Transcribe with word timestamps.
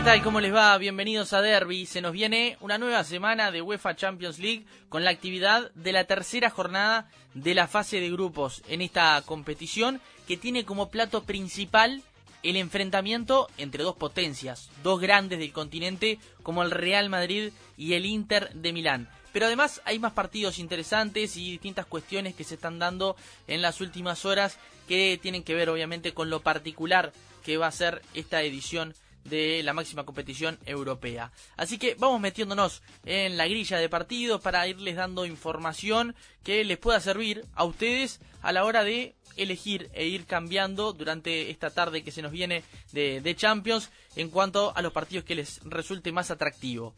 ¿Qué 0.00 0.06
tal? 0.06 0.22
¿Cómo 0.22 0.40
les 0.40 0.54
va? 0.54 0.78
Bienvenidos 0.78 1.34
a 1.34 1.42
Derby. 1.42 1.84
Se 1.84 2.00
nos 2.00 2.12
viene 2.12 2.56
una 2.60 2.78
nueva 2.78 3.04
semana 3.04 3.50
de 3.50 3.60
UEFA 3.60 3.96
Champions 3.96 4.38
League 4.38 4.64
con 4.88 5.04
la 5.04 5.10
actividad 5.10 5.70
de 5.74 5.92
la 5.92 6.04
tercera 6.04 6.48
jornada 6.48 7.10
de 7.34 7.54
la 7.54 7.68
fase 7.68 8.00
de 8.00 8.10
grupos 8.10 8.62
en 8.68 8.80
esta 8.80 9.22
competición 9.26 10.00
que 10.26 10.38
tiene 10.38 10.64
como 10.64 10.88
plato 10.88 11.24
principal 11.24 12.02
el 12.42 12.56
enfrentamiento 12.56 13.48
entre 13.58 13.84
dos 13.84 13.94
potencias, 13.94 14.70
dos 14.82 15.02
grandes 15.02 15.38
del 15.38 15.52
continente 15.52 16.18
como 16.42 16.62
el 16.62 16.70
Real 16.70 17.10
Madrid 17.10 17.52
y 17.76 17.92
el 17.92 18.06
Inter 18.06 18.54
de 18.54 18.72
Milán. 18.72 19.10
Pero 19.34 19.44
además 19.44 19.82
hay 19.84 19.98
más 19.98 20.12
partidos 20.12 20.58
interesantes 20.58 21.36
y 21.36 21.50
distintas 21.50 21.84
cuestiones 21.84 22.34
que 22.34 22.44
se 22.44 22.54
están 22.54 22.78
dando 22.78 23.16
en 23.46 23.60
las 23.60 23.82
últimas 23.82 24.24
horas 24.24 24.56
que 24.88 25.20
tienen 25.20 25.42
que 25.42 25.54
ver 25.54 25.68
obviamente 25.68 26.14
con 26.14 26.30
lo 26.30 26.40
particular 26.40 27.12
que 27.44 27.58
va 27.58 27.66
a 27.66 27.70
ser 27.70 28.00
esta 28.14 28.42
edición 28.42 28.94
de 29.24 29.62
la 29.62 29.72
máxima 29.72 30.04
competición 30.04 30.58
europea. 30.64 31.32
Así 31.56 31.78
que 31.78 31.94
vamos 31.94 32.20
metiéndonos 32.20 32.82
en 33.04 33.36
la 33.36 33.46
grilla 33.46 33.78
de 33.78 33.88
partidos 33.88 34.40
para 34.40 34.66
irles 34.66 34.96
dando 34.96 35.26
información 35.26 36.14
que 36.42 36.64
les 36.64 36.78
pueda 36.78 37.00
servir 37.00 37.44
a 37.54 37.64
ustedes 37.64 38.20
a 38.42 38.52
la 38.52 38.64
hora 38.64 38.84
de 38.84 39.14
elegir 39.36 39.90
e 39.92 40.06
ir 40.06 40.26
cambiando 40.26 40.92
durante 40.92 41.50
esta 41.50 41.70
tarde 41.70 42.02
que 42.02 42.10
se 42.10 42.22
nos 42.22 42.32
viene 42.32 42.62
de, 42.92 43.20
de 43.20 43.36
Champions 43.36 43.90
en 44.16 44.30
cuanto 44.30 44.76
a 44.76 44.82
los 44.82 44.92
partidos 44.92 45.24
que 45.24 45.34
les 45.34 45.60
resulte 45.64 46.12
más 46.12 46.30
atractivo. 46.30 46.94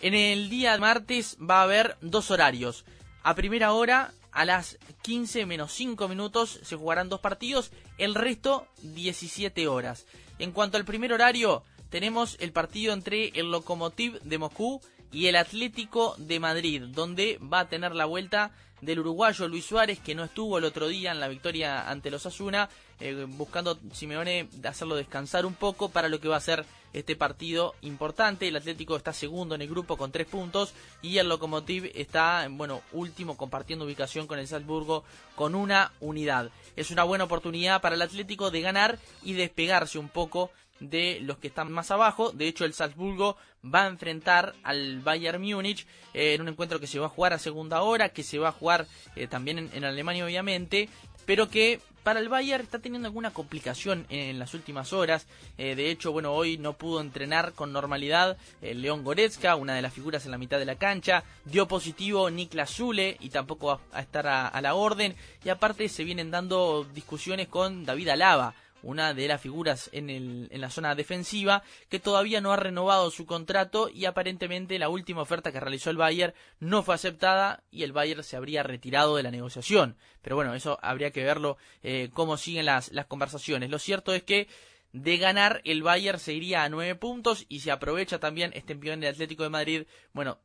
En 0.00 0.14
el 0.14 0.48
día 0.50 0.76
martes 0.78 1.36
va 1.38 1.60
a 1.60 1.64
haber 1.64 1.96
dos 2.00 2.30
horarios. 2.30 2.84
A 3.22 3.34
primera 3.34 3.72
hora, 3.72 4.12
a 4.32 4.44
las 4.44 4.78
15 5.02 5.46
menos 5.46 5.72
5 5.72 6.08
minutos, 6.08 6.60
se 6.62 6.76
jugarán 6.76 7.08
dos 7.08 7.20
partidos, 7.20 7.70
el 7.96 8.14
resto 8.14 8.66
17 8.82 9.66
horas. 9.68 10.06
En 10.38 10.52
cuanto 10.52 10.76
al 10.76 10.84
primer 10.84 11.12
horario, 11.12 11.62
tenemos 11.90 12.36
el 12.40 12.52
partido 12.52 12.92
entre 12.92 13.28
el 13.34 13.50
Lokomotiv 13.50 14.20
de 14.22 14.38
Moscú 14.38 14.80
y 15.14 15.28
el 15.28 15.36
Atlético 15.36 16.16
de 16.18 16.40
Madrid, 16.40 16.82
donde 16.88 17.38
va 17.40 17.60
a 17.60 17.68
tener 17.68 17.94
la 17.94 18.04
vuelta 18.04 18.50
del 18.80 18.98
uruguayo 18.98 19.46
Luis 19.46 19.64
Suárez, 19.64 20.00
que 20.00 20.14
no 20.14 20.24
estuvo 20.24 20.58
el 20.58 20.64
otro 20.64 20.88
día 20.88 21.12
en 21.12 21.20
la 21.20 21.28
victoria 21.28 21.88
ante 21.88 22.10
los 22.10 22.26
Asuna, 22.26 22.68
eh, 22.98 23.24
buscando 23.28 23.78
Simeone 23.92 24.48
hacerlo 24.64 24.96
descansar 24.96 25.46
un 25.46 25.54
poco 25.54 25.88
para 25.88 26.08
lo 26.08 26.20
que 26.20 26.28
va 26.28 26.36
a 26.36 26.40
ser 26.40 26.66
este 26.92 27.14
partido 27.14 27.74
importante. 27.82 28.48
El 28.48 28.56
Atlético 28.56 28.96
está 28.96 29.12
segundo 29.12 29.54
en 29.54 29.62
el 29.62 29.68
grupo 29.68 29.96
con 29.96 30.10
tres 30.10 30.26
puntos 30.26 30.74
y 31.00 31.18
el 31.18 31.28
Lokomotiv 31.28 31.90
está, 31.94 32.46
bueno, 32.50 32.82
último 32.92 33.36
compartiendo 33.36 33.84
ubicación 33.84 34.26
con 34.26 34.40
el 34.40 34.48
Salzburgo 34.48 35.04
con 35.36 35.54
una 35.54 35.92
unidad. 36.00 36.50
Es 36.74 36.90
una 36.90 37.04
buena 37.04 37.24
oportunidad 37.24 37.80
para 37.80 37.94
el 37.94 38.02
Atlético 38.02 38.50
de 38.50 38.62
ganar 38.62 38.98
y 39.22 39.34
despegarse 39.34 39.98
un 39.98 40.08
poco 40.08 40.50
de 40.80 41.18
los 41.22 41.38
que 41.38 41.48
están 41.48 41.70
más 41.72 41.90
abajo. 41.90 42.32
De 42.32 42.48
hecho, 42.48 42.64
el 42.64 42.74
Salzburgo 42.74 43.36
va 43.64 43.84
a 43.84 43.88
enfrentar 43.88 44.54
al 44.62 45.00
Bayern 45.00 45.42
Múnich 45.42 45.86
eh, 46.12 46.34
en 46.34 46.42
un 46.42 46.48
encuentro 46.48 46.80
que 46.80 46.86
se 46.86 46.98
va 46.98 47.06
a 47.06 47.10
jugar 47.10 47.32
a 47.32 47.38
segunda 47.38 47.82
hora, 47.82 48.10
que 48.10 48.22
se 48.22 48.38
va 48.38 48.48
a 48.48 48.52
jugar 48.52 48.86
eh, 49.16 49.26
también 49.26 49.70
en, 49.72 49.84
Alemania, 49.84 50.24
obviamente, 50.24 50.88
pero 51.26 51.48
que 51.48 51.80
para 52.02 52.20
el 52.20 52.28
Bayern 52.28 52.62
está 52.62 52.80
teniendo 52.80 53.08
alguna 53.08 53.32
complicación 53.32 54.04
en, 54.10 54.38
las 54.38 54.52
últimas 54.52 54.92
horas. 54.92 55.26
Eh, 55.56 55.74
de 55.74 55.90
hecho, 55.90 56.12
bueno, 56.12 56.34
hoy 56.34 56.58
no 56.58 56.74
pudo 56.74 57.00
entrenar 57.00 57.54
con 57.54 57.72
normalidad 57.72 58.36
el 58.60 58.82
León 58.82 59.04
Goretzka, 59.04 59.56
una 59.56 59.74
de 59.74 59.80
las 59.80 59.94
figuras 59.94 60.26
en 60.26 60.32
la 60.32 60.38
mitad 60.38 60.58
de 60.58 60.66
la 60.66 60.76
cancha. 60.76 61.24
Dio 61.46 61.66
positivo 61.66 62.28
Niklas 62.28 62.74
Zule 62.74 63.16
y 63.20 63.30
tampoco 63.30 63.68
va 63.68 63.80
a 63.92 64.02
estar 64.02 64.26
a 64.26 64.60
la 64.60 64.74
orden. 64.74 65.16
Y 65.44 65.48
aparte 65.48 65.88
se 65.88 66.04
vienen 66.04 66.30
dando 66.30 66.84
discusiones 66.92 67.48
con 67.48 67.86
David 67.86 68.08
Alaba 68.08 68.54
una 68.84 69.14
de 69.14 69.26
las 69.26 69.40
figuras 69.40 69.88
en, 69.92 70.10
el, 70.10 70.48
en 70.50 70.60
la 70.60 70.70
zona 70.70 70.94
defensiva, 70.94 71.62
que 71.88 71.98
todavía 71.98 72.40
no 72.40 72.52
ha 72.52 72.56
renovado 72.56 73.10
su 73.10 73.26
contrato 73.26 73.88
y 73.88 74.04
aparentemente 74.04 74.78
la 74.78 74.88
última 74.88 75.22
oferta 75.22 75.50
que 75.50 75.60
realizó 75.60 75.90
el 75.90 75.96
Bayern 75.96 76.34
no 76.60 76.82
fue 76.82 76.94
aceptada 76.94 77.62
y 77.70 77.82
el 77.82 77.92
Bayern 77.92 78.22
se 78.22 78.36
habría 78.36 78.62
retirado 78.62 79.16
de 79.16 79.22
la 79.22 79.30
negociación. 79.30 79.96
Pero 80.22 80.36
bueno, 80.36 80.54
eso 80.54 80.78
habría 80.82 81.10
que 81.10 81.24
verlo 81.24 81.56
eh, 81.82 82.10
cómo 82.12 82.36
siguen 82.36 82.66
las, 82.66 82.90
conversaciones. 83.08 83.70
Lo 83.70 83.78
cierto 83.78 84.14
es 84.14 84.22
que 84.22 84.48
de 84.92 85.16
ganar 85.16 85.60
el 85.64 85.82
Bayern 85.82 86.18
se 86.18 86.34
iría 86.34 86.62
a 86.62 86.68
nueve 86.68 86.94
puntos 86.94 87.46
y 87.48 87.60
si 87.60 87.70
aprovecha 87.70 88.20
también 88.20 88.52
este 88.54 88.74
envión 88.74 89.00
del 89.00 89.12
Atlético 89.12 89.42
de 89.42 89.50
Madrid, 89.50 89.86
bueno, 90.12 90.38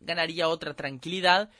ganaría 0.00 0.48
otra 0.48 0.74
tranquilidad 0.74 1.50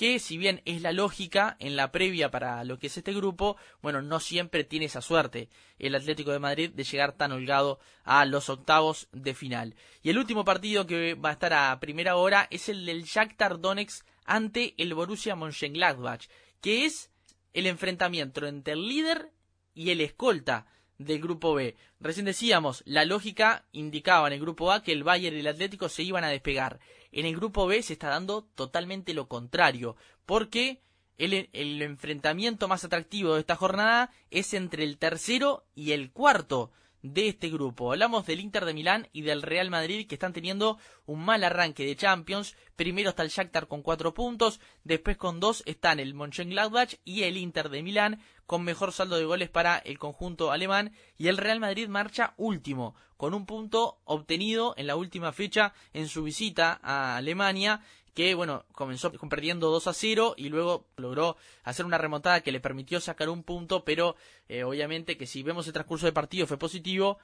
que 0.00 0.18
si 0.18 0.38
bien 0.38 0.62
es 0.64 0.80
la 0.80 0.92
lógica 0.92 1.58
en 1.58 1.76
la 1.76 1.92
previa 1.92 2.30
para 2.30 2.64
lo 2.64 2.78
que 2.78 2.86
es 2.86 2.96
este 2.96 3.12
grupo, 3.12 3.58
bueno, 3.82 4.00
no 4.00 4.18
siempre 4.18 4.64
tiene 4.64 4.86
esa 4.86 5.02
suerte 5.02 5.50
el 5.78 5.94
Atlético 5.94 6.30
de 6.30 6.38
Madrid 6.38 6.70
de 6.70 6.84
llegar 6.84 7.12
tan 7.12 7.32
holgado 7.32 7.80
a 8.04 8.24
los 8.24 8.48
octavos 8.48 9.08
de 9.12 9.34
final. 9.34 9.74
Y 10.02 10.08
el 10.08 10.16
último 10.16 10.42
partido 10.42 10.86
que 10.86 11.12
va 11.12 11.28
a 11.28 11.32
estar 11.32 11.52
a 11.52 11.78
primera 11.80 12.16
hora 12.16 12.48
es 12.50 12.70
el 12.70 12.86
del 12.86 13.04
Shakhtar 13.04 13.60
Donetsk 13.60 14.06
ante 14.24 14.72
el 14.78 14.94
Borussia 14.94 15.36
Mönchengladbach, 15.36 16.28
que 16.62 16.86
es 16.86 17.10
el 17.52 17.66
enfrentamiento 17.66 18.46
entre 18.46 18.72
el 18.72 18.88
líder 18.88 19.32
y 19.74 19.90
el 19.90 20.00
escolta 20.00 20.64
del 20.96 21.20
grupo 21.20 21.52
B. 21.52 21.76
Recién 21.98 22.24
decíamos, 22.24 22.82
la 22.86 23.04
lógica 23.04 23.66
indicaba 23.72 24.28
en 24.28 24.32
el 24.32 24.40
grupo 24.40 24.72
A 24.72 24.82
que 24.82 24.92
el 24.92 25.04
Bayern 25.04 25.36
y 25.36 25.40
el 25.40 25.46
Atlético 25.46 25.90
se 25.90 26.04
iban 26.04 26.24
a 26.24 26.28
despegar. 26.28 26.80
En 27.12 27.26
el 27.26 27.36
grupo 27.36 27.66
B 27.66 27.82
se 27.82 27.94
está 27.94 28.08
dando 28.08 28.44
totalmente 28.54 29.14
lo 29.14 29.28
contrario, 29.28 29.96
porque 30.26 30.80
el, 31.18 31.48
el 31.52 31.82
enfrentamiento 31.82 32.68
más 32.68 32.84
atractivo 32.84 33.34
de 33.34 33.40
esta 33.40 33.56
jornada 33.56 34.10
es 34.30 34.54
entre 34.54 34.84
el 34.84 34.98
tercero 34.98 35.64
y 35.74 35.92
el 35.92 36.12
cuarto 36.12 36.70
de 37.02 37.28
este 37.28 37.48
grupo. 37.48 37.92
Hablamos 37.92 38.26
del 38.26 38.40
Inter 38.40 38.64
de 38.64 38.74
Milán 38.74 39.08
y 39.12 39.22
del 39.22 39.42
Real 39.42 39.70
Madrid 39.70 40.06
que 40.06 40.14
están 40.14 40.32
teniendo 40.32 40.78
un 41.06 41.24
mal 41.24 41.44
arranque 41.44 41.84
de 41.84 41.96
Champions. 41.96 42.56
Primero 42.76 43.10
está 43.10 43.22
el 43.22 43.30
Shakhtar 43.30 43.68
con 43.68 43.82
cuatro 43.82 44.14
puntos, 44.14 44.60
después 44.84 45.16
con 45.16 45.40
dos 45.40 45.62
están 45.66 46.00
el 46.00 46.14
Mönchengladbach 46.14 46.94
y 47.04 47.22
el 47.22 47.36
Inter 47.36 47.68
de 47.68 47.82
Milán 47.82 48.20
con 48.46 48.64
mejor 48.64 48.92
saldo 48.92 49.16
de 49.16 49.24
goles 49.24 49.48
para 49.48 49.78
el 49.78 49.98
conjunto 49.98 50.50
alemán 50.50 50.92
y 51.16 51.28
el 51.28 51.36
Real 51.36 51.60
Madrid 51.60 51.88
marcha 51.88 52.34
último 52.36 52.94
con 53.16 53.34
un 53.34 53.44
punto 53.44 54.00
obtenido 54.04 54.74
en 54.78 54.86
la 54.86 54.96
última 54.96 55.32
fecha 55.32 55.74
en 55.92 56.08
su 56.08 56.22
visita 56.22 56.80
a 56.82 57.16
Alemania 57.16 57.82
que 58.14 58.34
bueno, 58.34 58.64
comenzó 58.72 59.12
perdiendo 59.12 59.70
2 59.70 59.86
a 59.86 59.92
0 59.92 60.34
y 60.36 60.48
luego 60.48 60.86
logró 60.96 61.36
hacer 61.62 61.86
una 61.86 61.98
remontada 61.98 62.40
que 62.40 62.52
le 62.52 62.60
permitió 62.60 63.00
sacar 63.00 63.28
un 63.28 63.42
punto, 63.42 63.84
pero 63.84 64.16
eh, 64.48 64.64
obviamente 64.64 65.16
que 65.16 65.26
si 65.26 65.42
vemos 65.42 65.66
el 65.66 65.72
transcurso 65.72 66.06
del 66.06 66.14
partido 66.14 66.46
fue 66.46 66.58
positivo, 66.58 67.18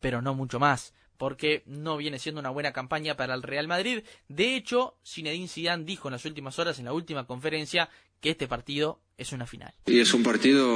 pero 0.00 0.22
no 0.22 0.34
mucho 0.34 0.58
más, 0.58 0.94
porque 1.20 1.62
no 1.66 1.98
viene 1.98 2.18
siendo 2.18 2.40
una 2.40 2.48
buena 2.48 2.72
campaña 2.72 3.14
para 3.14 3.34
el 3.34 3.42
Real 3.42 3.68
Madrid. 3.68 4.04
De 4.28 4.56
hecho, 4.56 4.96
Zinedine 5.06 5.48
Zidane 5.48 5.84
dijo 5.84 6.08
en 6.08 6.12
las 6.12 6.24
últimas 6.24 6.58
horas, 6.58 6.78
en 6.78 6.86
la 6.86 6.94
última 6.94 7.26
conferencia, 7.26 7.90
que 8.22 8.30
este 8.30 8.48
partido 8.48 9.02
es 9.18 9.32
una 9.32 9.44
final. 9.44 9.74
Y 9.84 10.00
es 10.00 10.14
un 10.14 10.22
partido, 10.22 10.66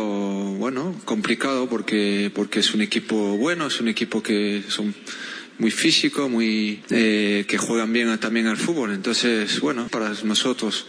bueno, 0.58 0.94
complicado 1.06 1.66
porque, 1.66 2.30
porque 2.34 2.60
es 2.60 2.74
un 2.74 2.82
equipo 2.82 3.38
bueno, 3.38 3.68
es 3.68 3.80
un 3.80 3.88
equipo 3.88 4.22
que 4.22 4.62
son 4.68 4.94
muy 5.58 5.70
físico, 5.70 6.28
muy 6.28 6.82
eh, 6.90 7.46
que 7.48 7.56
juegan 7.56 7.90
bien 7.94 8.18
también 8.18 8.46
al 8.46 8.58
fútbol. 8.58 8.92
Entonces, 8.92 9.58
bueno, 9.60 9.88
para 9.88 10.10
nosotros 10.24 10.86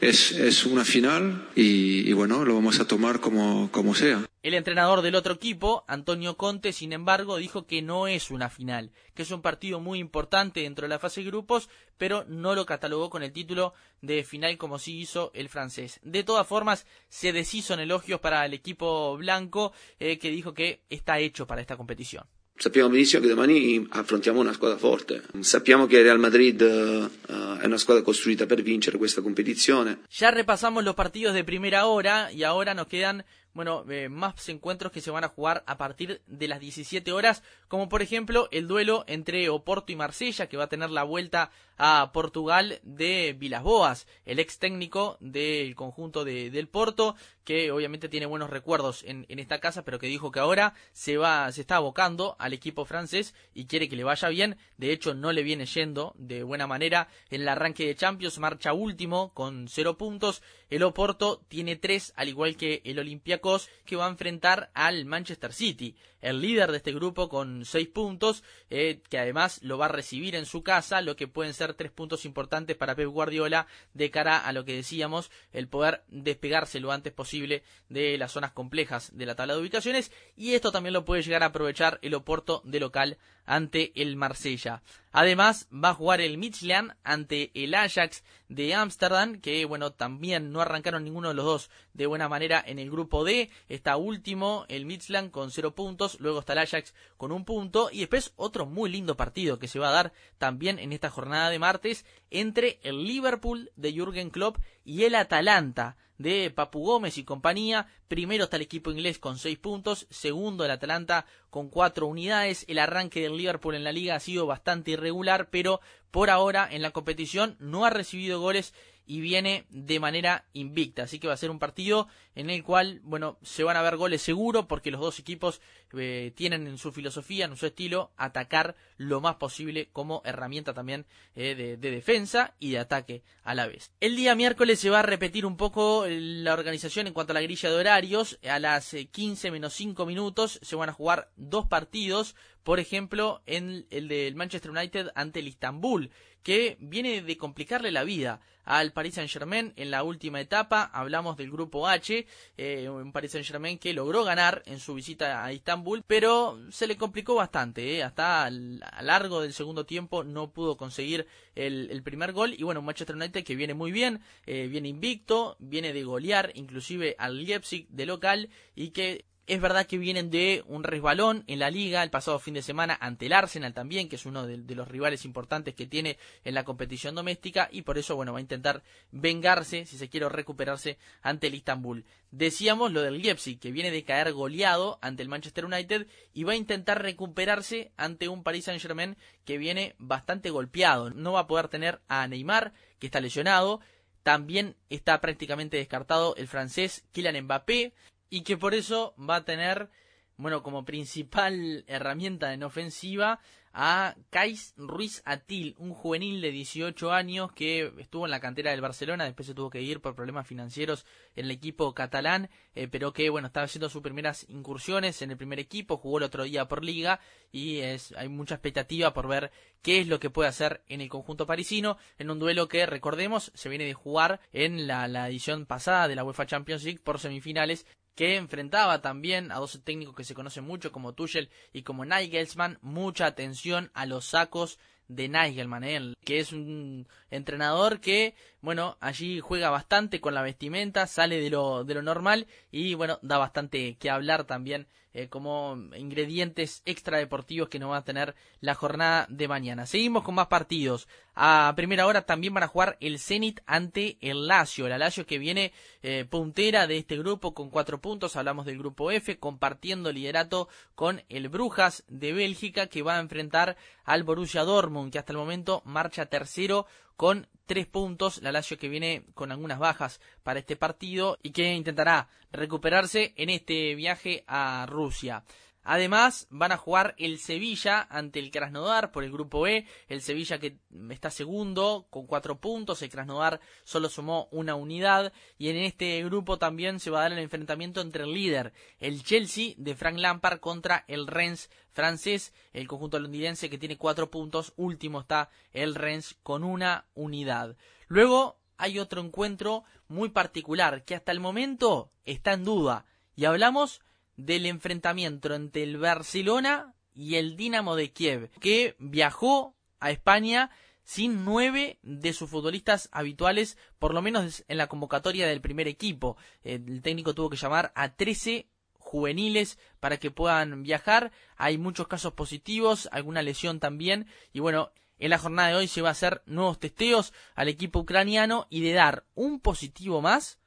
es, 0.00 0.32
es 0.32 0.64
una 0.64 0.84
final 0.84 1.48
y, 1.54 2.12
bueno, 2.12 2.44
lo 2.44 2.54
vamos 2.54 2.80
a 2.80 2.86
tomar 2.86 3.20
como, 3.20 3.70
como 3.70 3.94
sea. 3.94 4.24
El 4.42 4.54
entrenador 4.54 5.02
del 5.02 5.14
otro 5.14 5.34
equipo, 5.34 5.84
Antonio 5.86 6.38
Conte, 6.38 6.72
sin 6.72 6.94
embargo, 6.94 7.36
dijo 7.36 7.66
que 7.66 7.82
no 7.82 8.06
es 8.06 8.30
una 8.30 8.48
final, 8.48 8.90
que 9.14 9.22
es 9.22 9.30
un 9.30 9.42
partido 9.42 9.80
muy 9.80 9.98
importante 9.98 10.60
dentro 10.60 10.84
de 10.84 10.88
la 10.88 10.98
fase 10.98 11.20
de 11.20 11.26
grupos, 11.26 11.68
pero 11.98 12.24
no 12.26 12.54
lo 12.54 12.64
catalogó 12.64 13.10
con 13.10 13.22
el 13.22 13.32
título 13.32 13.74
de 14.00 14.24
final 14.24 14.56
como 14.56 14.78
sí 14.78 14.98
hizo 14.98 15.30
el 15.34 15.50
francés. 15.50 16.00
De 16.02 16.24
todas 16.24 16.46
formas, 16.46 16.86
se 17.10 17.32
deshizo 17.32 17.74
en 17.74 17.80
elogios 17.80 18.20
para 18.20 18.46
el 18.46 18.54
equipo 18.54 19.18
blanco, 19.18 19.74
eh, 19.98 20.18
que 20.18 20.30
dijo 20.30 20.54
que 20.54 20.80
está 20.88 21.18
hecho 21.18 21.46
para 21.46 21.60
esta 21.60 21.76
competición. 21.76 22.24
Sappiamo 22.60 22.90
benissimo 22.90 23.22
che 23.22 23.28
domani 23.28 23.86
affrontiamo 23.88 24.38
una 24.38 24.52
squadra 24.52 24.76
forte. 24.76 25.22
Sappiamo 25.40 25.86
che 25.86 26.02
Real 26.02 26.18
Madrid 26.18 26.60
uh, 26.60 27.56
è 27.56 27.64
una 27.64 27.78
squadra 27.78 28.02
costruita 28.02 28.44
per 28.44 28.60
vincere 28.60 28.98
questa 28.98 29.22
competizione. 29.22 30.00
Ya 30.10 30.30
repasamos 30.30 30.84
los 30.84 30.94
partidos 30.94 31.32
de 31.32 31.42
primera 31.42 31.86
hora 31.86 32.30
y 32.30 32.42
ahora 32.42 32.74
nos 32.74 32.86
quedan 32.86 33.24
bueno, 33.52 33.84
eh, 33.90 34.08
más 34.08 34.48
encuentros 34.48 34.92
que 34.92 35.00
se 35.00 35.10
van 35.10 35.24
a 35.24 35.28
jugar 35.28 35.64
a 35.66 35.76
partir 35.76 36.22
de 36.26 36.48
las 36.48 36.60
17 36.60 37.12
horas, 37.12 37.42
como 37.68 37.88
por 37.88 38.02
ejemplo 38.02 38.48
el 38.52 38.68
duelo 38.68 39.04
entre 39.06 39.48
Oporto 39.48 39.92
y 39.92 39.96
Marsella, 39.96 40.48
que 40.48 40.56
va 40.56 40.64
a 40.64 40.68
tener 40.68 40.90
la 40.90 41.02
vuelta 41.02 41.50
a 41.82 42.10
Portugal 42.12 42.78
de 42.82 43.34
Vilas 43.38 43.62
Boas, 43.62 44.06
el 44.26 44.38
ex 44.38 44.58
técnico 44.58 45.16
del 45.20 45.74
conjunto 45.74 46.24
de, 46.24 46.50
del 46.50 46.68
Porto, 46.68 47.16
que 47.42 47.72
obviamente 47.72 48.08
tiene 48.10 48.26
buenos 48.26 48.50
recuerdos 48.50 49.02
en, 49.04 49.24
en, 49.28 49.38
esta 49.38 49.60
casa, 49.60 49.82
pero 49.82 49.98
que 49.98 50.06
dijo 50.06 50.30
que 50.30 50.40
ahora 50.40 50.74
se 50.92 51.16
va, 51.16 51.50
se 51.52 51.62
está 51.62 51.76
abocando 51.76 52.36
al 52.38 52.52
equipo 52.52 52.84
francés 52.84 53.34
y 53.54 53.64
quiere 53.64 53.88
que 53.88 53.96
le 53.96 54.04
vaya 54.04 54.28
bien. 54.28 54.58
De 54.76 54.92
hecho, 54.92 55.14
no 55.14 55.32
le 55.32 55.42
viene 55.42 55.64
yendo 55.64 56.14
de 56.18 56.42
buena 56.42 56.66
manera 56.66 57.08
en 57.30 57.40
el 57.40 57.48
arranque 57.48 57.86
de 57.86 57.96
Champions, 57.96 58.38
marcha 58.38 58.74
último 58.74 59.32
con 59.32 59.66
cero 59.66 59.96
puntos. 59.96 60.42
El 60.68 60.82
Oporto 60.82 61.42
tiene 61.48 61.76
tres, 61.76 62.12
al 62.14 62.28
igual 62.28 62.56
que 62.56 62.82
el 62.84 62.98
Olympiacos 62.98 63.39
Que 63.84 63.96
va 63.96 64.06
a 64.06 64.10
enfrentar 64.10 64.70
al 64.74 65.04
Manchester 65.04 65.52
City, 65.52 65.94
el 66.20 66.40
líder 66.40 66.70
de 66.70 66.78
este 66.78 66.92
grupo 66.92 67.28
con 67.28 67.64
seis 67.64 67.88
puntos, 67.88 68.42
eh, 68.68 69.00
que 69.08 69.18
además 69.18 69.60
lo 69.62 69.78
va 69.78 69.86
a 69.86 69.88
recibir 69.88 70.34
en 70.34 70.46
su 70.46 70.62
casa, 70.62 71.00
lo 71.00 71.16
que 71.16 71.28
pueden 71.28 71.54
ser 71.54 71.74
tres 71.74 71.90
puntos 71.90 72.24
importantes 72.24 72.76
para 72.76 72.94
Pep 72.94 73.08
Guardiola 73.08 73.66
de 73.94 74.10
cara 74.10 74.38
a 74.38 74.52
lo 74.52 74.64
que 74.64 74.76
decíamos, 74.76 75.30
el 75.52 75.68
poder 75.68 76.02
despegarse 76.08 76.80
lo 76.80 76.92
antes 76.92 77.12
posible 77.12 77.62
de 77.88 78.18
las 78.18 78.32
zonas 78.32 78.52
complejas 78.52 79.16
de 79.16 79.26
la 79.26 79.34
tabla 79.34 79.54
de 79.54 79.60
ubicaciones 79.60 80.12
y 80.36 80.54
esto 80.54 80.72
también 80.72 80.92
lo 80.92 81.04
puede 81.04 81.22
llegar 81.22 81.42
a 81.42 81.46
aprovechar 81.46 81.98
el 82.02 82.14
Oporto 82.14 82.62
de 82.64 82.80
local 82.80 83.18
ante 83.46 83.92
el 84.00 84.16
Marsella. 84.16 84.82
Además, 85.12 85.68
va 85.72 85.90
a 85.90 85.94
jugar 85.94 86.20
el 86.20 86.38
Midland 86.38 86.92
ante 87.02 87.50
el 87.54 87.74
Ajax 87.74 88.22
de 88.48 88.74
Ámsterdam, 88.74 89.40
que 89.40 89.64
bueno, 89.64 89.92
también 89.92 90.52
no 90.52 90.60
arrancaron 90.60 91.02
ninguno 91.02 91.28
de 91.28 91.34
los 91.34 91.44
dos 91.44 91.70
de 91.92 92.06
buena 92.06 92.28
manera 92.28 92.62
en 92.64 92.78
el 92.78 92.90
grupo 92.90 93.24
D. 93.24 93.50
Está 93.68 93.96
último 93.96 94.66
el 94.68 94.86
Midland 94.86 95.32
con 95.32 95.50
cero 95.50 95.74
puntos, 95.74 96.09
luego 96.20 96.40
está 96.40 96.54
el 96.54 96.60
Ajax 96.60 96.94
con 97.16 97.30
un 97.30 97.44
punto 97.44 97.90
y 97.92 98.00
después 98.00 98.32
otro 98.36 98.66
muy 98.66 98.90
lindo 98.90 99.16
partido 99.16 99.58
que 99.58 99.68
se 99.68 99.78
va 99.78 99.90
a 99.90 99.92
dar 99.92 100.12
también 100.38 100.78
en 100.78 100.92
esta 100.92 101.10
jornada 101.10 101.50
de 101.50 101.58
martes 101.58 102.04
entre 102.30 102.80
el 102.82 103.04
Liverpool 103.04 103.70
de 103.76 103.92
Jürgen 103.92 104.30
Klopp 104.30 104.58
y 104.84 105.04
el 105.04 105.14
Atalanta 105.14 105.96
de 106.20 106.50
Papu 106.50 106.84
Gómez 106.84 107.16
y 107.16 107.24
compañía. 107.24 107.86
Primero 108.06 108.44
está 108.44 108.56
el 108.56 108.62
equipo 108.62 108.90
inglés 108.90 109.18
con 109.18 109.38
seis 109.38 109.58
puntos, 109.58 110.06
segundo 110.10 110.66
el 110.66 110.70
Atalanta 110.70 111.24
con 111.48 111.70
cuatro 111.70 112.06
unidades. 112.06 112.66
El 112.68 112.78
arranque 112.78 113.22
del 113.22 113.38
Liverpool 113.38 113.74
en 113.74 113.84
la 113.84 113.92
liga 113.92 114.16
ha 114.16 114.20
sido 114.20 114.44
bastante 114.44 114.90
irregular, 114.90 115.48
pero 115.50 115.80
por 116.10 116.28
ahora 116.28 116.68
en 116.70 116.82
la 116.82 116.90
competición 116.90 117.56
no 117.58 117.86
ha 117.86 117.90
recibido 117.90 118.38
goles 118.38 118.74
y 119.06 119.20
viene 119.20 119.66
de 119.70 120.00
manera 120.00 120.46
invicta. 120.52 121.04
Así 121.04 121.18
que 121.18 121.28
va 121.28 121.34
a 121.34 121.38
ser 121.38 121.50
un 121.50 121.58
partido 121.58 122.08
en 122.34 122.48
el 122.50 122.62
cual, 122.62 123.00
bueno, 123.02 123.38
se 123.42 123.64
van 123.64 123.76
a 123.76 123.82
ver 123.82 123.96
goles 123.96 124.22
seguro 124.22 124.68
porque 124.68 124.90
los 124.90 125.00
dos 125.00 125.18
equipos 125.18 125.60
eh, 125.96 126.32
tienen 126.36 126.66
en 126.66 126.78
su 126.78 126.92
filosofía, 126.92 127.44
en 127.44 127.56
su 127.56 127.66
estilo, 127.66 128.12
atacar 128.16 128.76
lo 128.96 129.20
más 129.20 129.36
posible 129.36 129.88
como 129.92 130.22
herramienta 130.24 130.74
también 130.74 131.06
eh, 131.34 131.54
de, 131.54 131.90
defensa 131.90 132.54
y 132.58 132.70
de 132.70 132.78
ataque 132.78 133.22
a 133.42 133.54
la 133.54 133.66
vez. 133.66 133.92
El 134.00 134.16
día 134.16 134.34
miércoles 134.34 134.78
se 134.78 134.90
va 134.90 135.00
a 135.00 135.02
repetir 135.02 135.44
un 135.44 135.56
poco 135.56 136.04
la 136.06 136.52
organización 136.52 137.06
en 137.06 137.12
cuanto 137.12 137.32
a 137.32 137.34
la 137.34 137.42
grilla 137.42 137.70
de 137.70 137.76
horarios. 137.76 138.38
A 138.48 138.58
las 138.58 138.94
15 139.10 139.48
eh, 139.48 139.50
menos 139.50 139.74
5 139.74 140.06
minutos 140.06 140.60
se 140.62 140.76
van 140.76 140.88
a 140.88 140.94
jugar 140.94 141.30
dos 141.36 141.66
partidos 141.66 142.36
por 142.62 142.78
ejemplo, 142.78 143.42
en 143.46 143.86
el 143.90 144.08
del 144.08 144.34
Manchester 144.34 144.70
United 144.70 145.08
ante 145.14 145.40
el 145.40 145.48
Istanbul, 145.48 146.10
que 146.42 146.76
viene 146.80 147.22
de 147.22 147.36
complicarle 147.36 147.90
la 147.90 148.04
vida 148.04 148.40
al 148.64 148.92
Paris 148.92 149.14
Saint-Germain 149.14 149.72
en 149.76 149.90
la 149.90 150.04
última 150.04 150.40
etapa. 150.40 150.90
Hablamos 150.92 151.36
del 151.36 151.50
grupo 151.50 151.88
H, 151.88 152.26
eh, 152.56 152.88
un 152.88 153.12
Paris 153.12 153.32
Saint-Germain 153.32 153.78
que 153.78 153.92
logró 153.92 154.24
ganar 154.24 154.62
en 154.66 154.78
su 154.78 154.94
visita 154.94 155.44
a 155.44 155.52
Istanbul, 155.52 156.04
pero 156.06 156.58
se 156.70 156.86
le 156.86 156.96
complicó 156.96 157.34
bastante. 157.34 157.96
Eh. 157.96 158.02
Hasta 158.02 158.44
a 158.44 159.02
largo 159.02 159.40
del 159.40 159.52
segundo 159.52 159.86
tiempo 159.86 160.24
no 160.24 160.52
pudo 160.52 160.76
conseguir 160.76 161.26
el, 161.54 162.00
primer 162.04 162.32
gol. 162.32 162.54
Y 162.56 162.62
bueno, 162.62 162.82
Manchester 162.82 163.16
United 163.16 163.44
que 163.44 163.56
viene 163.56 163.74
muy 163.74 163.92
bien, 163.92 164.20
eh, 164.46 164.68
viene 164.68 164.88
invicto, 164.88 165.56
viene 165.58 165.92
de 165.92 166.04
golear 166.04 166.52
inclusive 166.54 167.16
al 167.18 167.44
Leipzig 167.44 167.88
de 167.88 168.06
local 168.06 168.50
y 168.74 168.90
que 168.90 169.24
es 169.46 169.60
verdad 169.60 169.86
que 169.86 169.98
vienen 169.98 170.30
de 170.30 170.62
un 170.66 170.84
resbalón 170.84 171.44
en 171.46 171.58
la 171.58 171.70
liga 171.70 172.02
el 172.02 172.10
pasado 172.10 172.38
fin 172.38 172.54
de 172.54 172.62
semana 172.62 172.96
ante 173.00 173.26
el 173.26 173.32
Arsenal 173.32 173.74
también, 173.74 174.08
que 174.08 174.16
es 174.16 174.26
uno 174.26 174.46
de, 174.46 174.58
los 174.74 174.88
rivales 174.88 175.24
importantes 175.24 175.74
que 175.74 175.86
tiene 175.86 176.18
en 176.44 176.54
la 176.54 176.64
competición 176.64 177.14
doméstica 177.14 177.68
y 177.72 177.82
por 177.82 177.98
eso, 177.98 178.14
bueno, 178.16 178.32
va 178.32 178.38
a 178.38 178.42
intentar 178.42 178.82
vengarse, 179.10 179.86
si 179.86 179.98
se 179.98 180.08
quiere 180.08 180.28
recuperarse 180.28 180.98
ante 181.22 181.48
el 181.48 181.54
Istanbul. 181.54 182.04
Decíamos 182.30 182.92
lo 182.92 183.02
del 183.02 183.20
Leipzig, 183.20 183.58
que 183.58 183.72
viene 183.72 183.90
de 183.90 184.04
caer 184.04 184.32
goleado 184.32 184.98
ante 185.02 185.22
el 185.22 185.28
Manchester 185.28 185.64
United 185.64 186.06
y 186.32 186.44
va 186.44 186.52
a 186.52 186.56
intentar 186.56 187.02
recuperarse 187.02 187.90
ante 187.96 188.28
un 188.28 188.44
Paris 188.44 188.66
Saint-Germain 188.66 189.16
que 189.44 189.58
viene 189.58 189.96
bastante 189.98 190.50
golpeado. 190.50 191.10
No 191.10 191.32
va 191.32 191.40
a 191.40 191.46
poder 191.48 191.66
tener 191.68 192.00
a 192.06 192.26
Neymar, 192.28 192.72
que 193.00 193.06
está 193.06 193.20
lesionado, 193.20 193.80
también 194.22 194.76
está 194.90 195.20
prácticamente 195.20 195.78
descartado 195.78 196.36
el 196.36 196.46
francés 196.46 197.04
Kylian 197.12 197.44
Mbappé 197.44 197.94
y 198.30 198.42
que 198.42 198.56
por 198.56 198.74
eso 198.74 199.14
va 199.18 199.36
a 199.36 199.44
tener, 199.44 199.90
bueno, 200.36 200.62
como 200.62 200.84
principal 200.84 201.84
herramienta 201.88 202.54
en 202.54 202.62
ofensiva 202.62 203.40
a 203.72 204.16
Kais 204.30 204.74
Ruiz 204.76 205.22
Atil, 205.24 205.74
un 205.78 205.94
juvenil 205.94 206.40
de 206.40 206.50
18 206.50 207.12
años 207.12 207.52
que 207.52 207.92
estuvo 207.98 208.24
en 208.24 208.30
la 208.30 208.40
cantera 208.40 208.70
del 208.72 208.80
Barcelona, 208.80 209.24
después 209.24 209.46
se 209.46 209.54
tuvo 209.54 209.70
que 209.70 209.82
ir 209.82 210.00
por 210.00 210.14
problemas 210.14 210.46
financieros 210.46 211.06
en 211.36 211.46
el 211.46 211.50
equipo 211.52 211.94
catalán, 211.94 212.50
eh, 212.74 212.88
pero 212.88 213.12
que 213.12 213.30
bueno, 213.30 213.46
estaba 213.46 213.64
haciendo 213.64 213.88
sus 213.88 214.02
primeras 214.02 214.44
incursiones 214.48 215.22
en 215.22 215.30
el 215.30 215.36
primer 215.36 215.60
equipo, 215.60 215.96
jugó 215.96 216.18
el 216.18 216.24
otro 216.24 216.44
día 216.44 216.66
por 216.66 216.84
liga 216.84 217.20
y 217.52 217.78
es, 217.78 218.12
hay 218.16 218.28
mucha 218.28 218.56
expectativa 218.56 219.14
por 219.14 219.28
ver 219.28 219.52
qué 219.82 220.00
es 220.00 220.08
lo 220.08 220.18
que 220.18 220.30
puede 220.30 220.48
hacer 220.48 220.82
en 220.88 221.00
el 221.00 221.08
conjunto 221.08 221.46
parisino, 221.46 221.96
en 222.18 222.30
un 222.30 222.38
duelo 222.38 222.68
que 222.68 222.86
recordemos 222.86 223.52
se 223.54 223.68
viene 223.68 223.84
de 223.84 223.94
jugar 223.94 224.40
en 224.52 224.86
la, 224.86 225.06
la 225.08 225.28
edición 225.28 225.66
pasada 225.66 226.08
de 226.08 226.16
la 226.16 226.24
UEFA 226.24 226.46
Champions 226.46 226.84
League 226.84 227.00
por 227.02 227.18
semifinales 227.18 227.86
que 228.14 228.36
enfrentaba 228.36 229.00
también 229.00 229.50
a 229.50 229.56
dos 229.56 229.80
técnicos 229.82 230.14
que 230.14 230.24
se 230.24 230.34
conocen 230.34 230.64
mucho 230.64 230.92
como 230.92 231.14
Tuchel 231.14 231.48
y 231.72 231.84
como 231.84 232.04
Nigelsmann, 232.04 232.78
mucha 232.82 233.24
atención 233.24 233.59
a 233.94 234.06
los 234.06 234.26
sacos 234.26 234.78
de 235.08 235.28
Nigelman, 235.28 235.84
¿eh? 235.84 236.14
que 236.24 236.38
es 236.40 236.52
un 236.52 237.08
entrenador 237.30 238.00
que, 238.00 238.34
bueno, 238.62 238.96
allí 239.00 239.40
juega 239.40 239.70
bastante 239.70 240.20
con 240.20 240.34
la 240.34 240.42
vestimenta, 240.42 241.06
sale 241.06 241.40
de 241.40 241.50
lo, 241.50 241.84
de 241.84 241.94
lo 241.94 242.02
normal 242.02 242.46
y, 242.70 242.94
bueno, 242.94 243.18
da 243.22 243.38
bastante 243.38 243.96
que 243.96 244.10
hablar 244.10 244.44
también 244.44 244.86
eh, 245.12 245.28
como 245.28 245.76
ingredientes 245.96 246.82
extra 246.84 247.18
deportivos 247.18 247.68
que 247.68 247.80
nos 247.80 247.90
va 247.90 247.96
a 247.96 248.04
tener 248.04 248.36
la 248.60 248.76
jornada 248.76 249.26
de 249.28 249.48
mañana. 249.48 249.84
Seguimos 249.84 250.22
con 250.22 250.36
más 250.36 250.46
partidos. 250.46 251.08
A 251.34 251.72
primera 251.74 252.06
hora 252.06 252.22
también 252.22 252.54
van 252.54 252.62
a 252.62 252.68
jugar 252.68 252.96
el 253.00 253.18
Zenit 253.18 253.60
ante 253.66 254.18
el 254.20 254.46
Lazio. 254.46 254.86
El 254.86 254.96
Lazio 254.96 255.26
que 255.26 255.38
viene 255.38 255.72
eh, 256.04 256.26
puntera 256.30 256.86
de 256.86 256.98
este 256.98 257.18
grupo 257.18 257.54
con 257.54 257.70
cuatro 257.70 258.00
puntos. 258.00 258.36
Hablamos 258.36 258.66
del 258.66 258.78
grupo 258.78 259.10
F, 259.10 259.36
compartiendo 259.40 260.12
liderato 260.12 260.68
con 260.94 261.24
el 261.28 261.48
Brujas 261.48 262.04
de 262.06 262.32
Bélgica 262.32 262.86
que 262.86 263.02
va 263.02 263.16
a 263.16 263.20
enfrentar 263.20 263.76
al 264.04 264.22
Borussia 264.22 264.62
Dortmund, 264.62 265.10
que 265.10 265.18
hasta 265.18 265.32
el 265.32 265.38
momento 265.38 265.82
marcha 265.84 266.26
tercero 266.26 266.86
con 267.20 267.46
tres 267.66 267.86
puntos, 267.86 268.40
la 268.40 268.50
Lazio 268.50 268.78
que 268.78 268.88
viene 268.88 269.26
con 269.34 269.52
algunas 269.52 269.78
bajas 269.78 270.22
para 270.42 270.60
este 270.60 270.74
partido 270.74 271.36
y 271.42 271.50
que 271.50 271.74
intentará 271.74 272.30
recuperarse 272.50 273.34
en 273.36 273.50
este 273.50 273.94
viaje 273.94 274.42
a 274.46 274.86
Rusia. 274.88 275.44
Además, 275.82 276.46
van 276.50 276.72
a 276.72 276.76
jugar 276.76 277.14
el 277.18 277.38
Sevilla 277.38 278.06
ante 278.10 278.38
el 278.38 278.50
Krasnodar 278.50 279.12
por 279.12 279.24
el 279.24 279.32
grupo 279.32 279.66
E. 279.66 279.86
El 280.08 280.20
Sevilla 280.20 280.58
que 280.58 280.78
está 281.10 281.30
segundo 281.30 282.06
con 282.10 282.26
cuatro 282.26 282.60
puntos. 282.60 283.00
El 283.02 283.10
Krasnodar 283.10 283.60
solo 283.84 284.08
sumó 284.08 284.48
una 284.50 284.74
unidad. 284.74 285.32
Y 285.56 285.68
en 285.68 285.76
este 285.76 286.22
grupo 286.24 286.58
también 286.58 287.00
se 287.00 287.10
va 287.10 287.20
a 287.20 287.22
dar 287.22 287.32
el 287.32 287.38
enfrentamiento 287.38 288.00
entre 288.00 288.24
el 288.24 288.34
líder, 288.34 288.72
el 288.98 289.22
Chelsea 289.22 289.74
de 289.78 289.94
Frank 289.94 290.18
Lampard 290.18 290.60
contra 290.60 291.04
el 291.08 291.26
Rennes 291.26 291.70
francés. 291.92 292.52
El 292.72 292.86
conjunto 292.86 293.18
londinense 293.18 293.70
que 293.70 293.78
tiene 293.78 293.96
cuatro 293.96 294.30
puntos. 294.30 294.74
Último 294.76 295.20
está 295.20 295.50
el 295.72 295.94
Rennes 295.94 296.36
con 296.42 296.62
una 296.62 297.06
unidad. 297.14 297.76
Luego 298.06 298.60
hay 298.76 298.98
otro 298.98 299.20
encuentro 299.20 299.84
muy 300.08 300.28
particular 300.28 301.04
que 301.04 301.14
hasta 301.14 301.32
el 301.32 301.40
momento 301.40 302.10
está 302.24 302.52
en 302.52 302.64
duda. 302.64 303.06
Y 303.34 303.46
hablamos 303.46 304.02
del 304.44 304.66
enfrentamiento 304.66 305.54
entre 305.54 305.82
el 305.82 305.98
Barcelona 305.98 306.94
y 307.14 307.36
el 307.36 307.56
Dinamo 307.56 307.96
de 307.96 308.12
Kiev, 308.12 308.50
que 308.60 308.96
viajó 308.98 309.74
a 309.98 310.10
España 310.10 310.70
sin 311.02 311.44
nueve 311.44 311.98
de 312.02 312.32
sus 312.32 312.48
futbolistas 312.48 313.08
habituales, 313.12 313.76
por 313.98 314.14
lo 314.14 314.22
menos 314.22 314.64
en 314.68 314.78
la 314.78 314.86
convocatoria 314.86 315.46
del 315.46 315.60
primer 315.60 315.88
equipo. 315.88 316.36
El 316.62 317.02
técnico 317.02 317.34
tuvo 317.34 317.50
que 317.50 317.56
llamar 317.56 317.92
a 317.94 318.14
13 318.14 318.68
juveniles 318.94 319.78
para 319.98 320.18
que 320.18 320.30
puedan 320.30 320.82
viajar. 320.82 321.32
Hay 321.56 321.78
muchos 321.78 322.06
casos 322.06 322.34
positivos, 322.34 323.08
alguna 323.10 323.42
lesión 323.42 323.80
también. 323.80 324.26
Y 324.52 324.60
bueno, 324.60 324.92
en 325.18 325.30
la 325.30 325.38
jornada 325.38 325.70
de 325.70 325.74
hoy 325.74 325.88
se 325.88 326.00
va 326.00 326.10
a 326.10 326.12
hacer 326.12 326.42
nuevos 326.46 326.78
testeos 326.78 327.32
al 327.54 327.68
equipo 327.68 327.98
ucraniano 327.98 328.66
y 328.70 328.80
de 328.82 328.92
dar 328.92 329.24
un 329.34 329.60
positivo 329.60 330.22
más, 330.22 330.60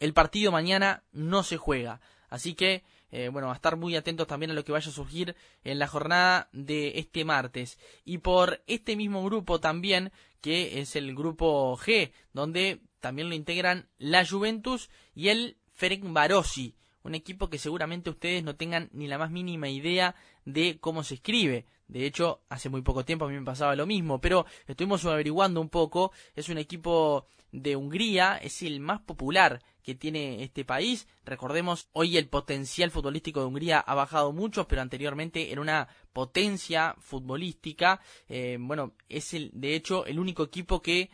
el 0.00 0.12
partido 0.12 0.50
mañana 0.50 1.04
no 1.12 1.42
se 1.42 1.56
juega. 1.56 2.00
Así 2.28 2.54
que 2.54 2.82
eh, 3.16 3.28
bueno, 3.28 3.52
a 3.52 3.54
estar 3.54 3.76
muy 3.76 3.94
atentos 3.94 4.26
también 4.26 4.50
a 4.50 4.54
lo 4.54 4.64
que 4.64 4.72
vaya 4.72 4.90
a 4.90 4.92
surgir 4.92 5.36
en 5.62 5.78
la 5.78 5.86
jornada 5.86 6.48
de 6.52 6.98
este 6.98 7.24
martes. 7.24 7.78
Y 8.04 8.18
por 8.18 8.64
este 8.66 8.96
mismo 8.96 9.22
grupo 9.22 9.60
también, 9.60 10.10
que 10.40 10.80
es 10.80 10.96
el 10.96 11.14
grupo 11.14 11.76
G, 11.76 12.10
donde 12.32 12.80
también 12.98 13.28
lo 13.28 13.36
integran 13.36 13.88
la 13.98 14.26
Juventus 14.26 14.90
y 15.14 15.28
el 15.28 15.58
Ferencvárosi 15.74 16.74
un 17.04 17.14
equipo 17.14 17.48
que 17.48 17.58
seguramente 17.58 18.10
ustedes 18.10 18.42
no 18.42 18.56
tengan 18.56 18.88
ni 18.92 19.06
la 19.06 19.18
más 19.18 19.30
mínima 19.30 19.68
idea 19.68 20.16
de 20.44 20.78
cómo 20.80 21.04
se 21.04 21.14
escribe. 21.14 21.66
De 21.86 22.06
hecho, 22.06 22.40
hace 22.48 22.70
muy 22.70 22.82
poco 22.82 23.04
tiempo 23.04 23.26
a 23.26 23.28
mí 23.28 23.38
me 23.38 23.44
pasaba 23.44 23.76
lo 23.76 23.86
mismo, 23.86 24.20
pero 24.20 24.46
estuvimos 24.66 25.04
averiguando 25.04 25.60
un 25.60 25.68
poco. 25.68 26.12
Es 26.34 26.48
un 26.48 26.58
equipo 26.58 27.26
de 27.52 27.76
Hungría, 27.76 28.36
es 28.38 28.62
el 28.62 28.80
más 28.80 29.00
popular 29.00 29.62
que 29.82 29.94
tiene 29.94 30.42
este 30.42 30.64
país. 30.64 31.06
Recordemos, 31.24 31.88
hoy 31.92 32.16
el 32.16 32.26
potencial 32.26 32.90
futbolístico 32.90 33.40
de 33.40 33.46
Hungría 33.46 33.80
ha 33.80 33.94
bajado 33.94 34.32
mucho, 34.32 34.66
pero 34.66 34.80
anteriormente 34.80 35.52
era 35.52 35.60
una 35.60 35.88
potencia 36.12 36.96
futbolística. 36.98 38.00
Eh, 38.28 38.56
bueno, 38.58 38.94
es 39.10 39.34
el, 39.34 39.50
de 39.52 39.76
hecho 39.76 40.06
el 40.06 40.18
único 40.18 40.42
equipo 40.42 40.80
que 40.80 41.10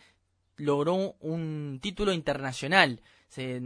logró 0.57 1.17
un 1.21 1.81
título 1.83 2.13
internacional 2.13 3.03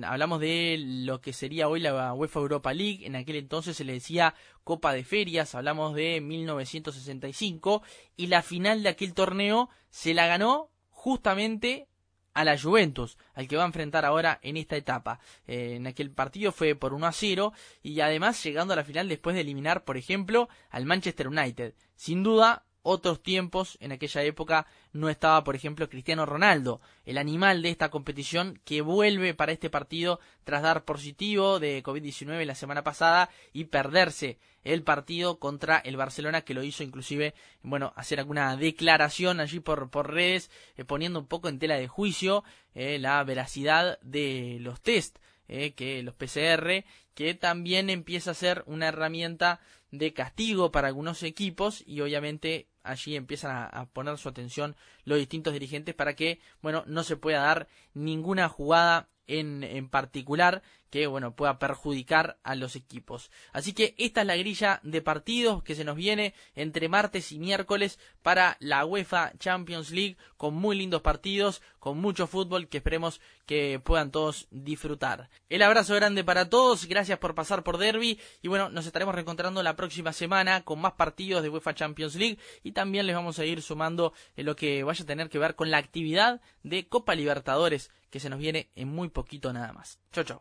hablamos 0.05 0.41
de 0.41 0.77
lo 0.79 1.21
que 1.21 1.33
sería 1.33 1.69
hoy 1.69 1.81
la 1.81 2.13
UEFA 2.15 2.41
Europa 2.41 2.75
League, 2.75 3.07
en 3.07 3.17
aquel 3.17 3.37
entonces 3.37 3.77
se 3.77 3.85
le 3.85 3.95
decía 3.95 4.35
Copa 4.63 4.93
de 4.93 5.05
Ferias, 5.05 5.55
hablamos 5.55 5.95
de 5.95 6.21
1965, 6.21 7.83
y 8.17 8.27
la 8.27 8.43
final 8.43 8.83
de 8.83 8.91
aquel 8.91 9.15
torneo 9.15 9.71
se 9.91 10.15
la 10.15 10.27
ganó 10.27 10.71
justamente 10.91 11.89
a 12.35 12.45
la 12.45 12.59
Juventus, 12.59 13.17
al 13.35 13.49
que 13.49 13.57
va 13.57 13.63
a 13.63 13.67
enfrentar 13.67 14.05
ahora 14.05 14.41
en 14.43 14.57
esta 14.57 14.77
etapa. 14.77 15.21
Eh, 15.47 15.75
en 15.77 15.87
aquel 15.87 16.11
partido 16.11 16.53
fue 16.53 16.75
por 16.75 16.93
1 16.93 17.07
a 17.07 17.13
0 17.13 17.53
y 17.83 18.01
además 18.01 18.43
llegando 18.43 18.73
a 18.73 18.77
la 18.77 18.85
final 18.85 19.09
después 19.09 19.35
de 19.35 19.43
eliminar, 19.43 19.85
por 19.85 19.97
ejemplo, 19.97 20.49
al 20.71 20.85
Manchester 20.85 21.29
United. 21.29 21.75
Sin 21.95 22.25
duda, 22.25 22.65
otros 22.85 23.23
tiempos, 23.23 23.79
en 23.81 23.93
aquella 23.93 24.23
época 24.23 24.67
no 24.93 25.09
estaba, 25.09 25.43
por 25.43 25.57
ejemplo, 25.57 25.89
Cristiano 25.89 26.27
Ronaldo, 26.27 26.81
el 27.07 27.19
animal 27.19 27.63
de 27.63 27.71
esta 27.71 27.91
competición 27.91 28.61
que 28.65 28.83
vuelve 28.83 29.35
para 29.35 29.53
este 29.53 29.71
partido 29.71 30.21
tras 30.45 30.63
dar 30.63 30.85
positivo 30.85 31.59
de 31.59 31.83
COVID-19 31.83 32.45
la 32.45 32.55
semana 32.55 32.85
pasada 32.85 33.31
y 33.55 33.65
perderse 33.65 34.39
el 34.65 34.83
partido 34.83 35.39
contra 35.39 35.79
el 35.79 35.97
Barcelona 35.97 36.43
que 36.43 36.55
lo 36.55 36.63
hizo 36.63 36.83
inclusive, 36.83 37.35
bueno, 37.63 37.95
hacer 37.97 38.21
alguna 38.21 38.55
declaración 38.57 39.41
allí 39.41 39.61
por, 39.61 39.91
por 39.91 40.13
redes, 40.13 40.51
eh, 40.77 40.85
poniendo 40.85 41.19
un 41.19 41.27
poco 41.27 41.49
en 41.49 41.59
tela 41.59 41.77
de 41.77 41.89
juicio 41.89 42.45
eh, 42.75 42.99
la 42.99 43.25
veracidad 43.25 43.99
de 44.03 44.59
los 44.61 44.81
test. 44.81 45.19
Eh, 45.47 45.73
que 45.75 46.03
los 46.03 46.15
PCR, 46.15 46.85
que 47.15 47.35
también 47.35 47.91
empieza 47.91 48.31
a 48.31 48.35
ser 48.35 48.65
una 48.67 48.89
herramienta 48.89 49.61
de 49.91 50.15
castigo 50.15 50.73
para 50.73 50.89
algunos 50.89 51.23
equipos 51.23 51.85
y 51.87 52.01
obviamente 52.01 52.67
allí 52.85 53.17
empiezan 53.17 53.69
a, 53.73 53.87
poner 53.87 54.17
su 54.19 54.29
atención 54.29 54.77
los 55.05 55.19
distintos 55.19 55.53
dirigentes 55.53 55.95
para 55.95 56.15
que, 56.15 56.41
bueno, 56.63 56.85
no 56.87 57.03
se 57.03 57.17
pueda 57.17 57.41
dar 57.41 57.67
ninguna 57.95 58.49
jugada 58.49 59.09
en, 59.27 59.65
en 59.65 59.89
particular 59.89 60.63
que 60.95 61.09
bueno 61.09 61.35
pueda 61.35 61.59
perjudicar 61.59 62.39
a 62.45 62.55
los 62.55 62.77
equipos. 62.77 63.33
Así 63.53 63.73
que 63.73 63.97
esta 63.99 64.21
es 64.21 64.29
la 64.29 64.37
grilla 64.37 64.79
de 64.85 65.03
partidos 65.03 65.61
que 65.65 65.75
se 65.75 65.83
nos 65.83 65.97
viene 65.97 66.35
entre 66.55 66.89
martes 66.89 67.33
y 67.33 67.41
miércoles 67.41 67.99
para 68.23 68.57
la 68.61 68.85
UEFA 68.85 69.33
Champions 69.41 69.91
League 69.91 70.17
con 70.37 70.55
muy 70.55 70.77
lindos 70.77 71.03
partidos, 71.03 71.63
con 71.81 71.99
mucho 71.99 72.29
fútbol 72.29 72.69
que 72.69 72.77
esperemos 72.77 73.21
que 73.45 73.81
puedan 73.83 74.13
todos 74.13 74.47
disfrutar. 74.53 75.31
El 75.49 75.63
abrazo 75.63 75.97
grande 75.97 76.23
para 76.23 76.49
todos, 76.49 76.87
gracias 76.87 77.19
por 77.19 77.35
pasar 77.35 77.65
por 77.65 77.79
Derby 77.79 78.21
y 78.41 78.47
bueno, 78.47 78.69
nos 78.69 78.87
estaremos 78.87 79.17
reencontrando 79.17 79.65
la 79.65 79.75
próxima 79.75 80.13
semana 80.13 80.63
con 80.63 80.81
más 80.81 80.93
partidos 80.93 81.43
de 81.43 81.49
UEFA 81.49 81.75
Champions 81.75 82.15
League 82.15 82.39
y 82.63 82.71
también 82.71 83.09
les 83.09 83.17
vamos 83.17 83.41
a 83.41 83.45
ir 83.45 83.63
sumando 83.63 84.13
lo 84.37 84.55
que 84.55 84.85
vaya 84.85 85.03
a 85.03 85.09
tener 85.09 85.29
que 85.29 85.41
ver 85.41 85.57
con 85.57 85.73
la 85.73 85.79
actividad 85.79 86.41
de 86.63 86.87
Copa 86.87 87.17
Libertadores 87.17 87.91
que 88.15 88.21
se 88.21 88.31
nos 88.31 88.39
viene 88.39 88.71
en 88.77 88.87
muy 88.87 89.09
poquito 89.09 89.53
nada 89.53 89.73
más. 89.73 89.99
Chau 90.13 90.23
chau. 90.23 90.41